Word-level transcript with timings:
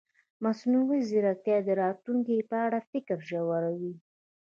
مصنوعي 0.43 0.99
ځیرکتیا 1.09 1.57
د 1.67 1.69
راتلونکي 1.81 2.37
په 2.49 2.57
اړه 2.65 2.79
فکر 2.91 3.17
ژوروي. 3.29 3.93